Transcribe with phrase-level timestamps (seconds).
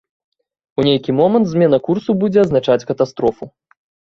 [0.79, 3.45] У нейкі момант змена курсу будзе азначаць катастрофу.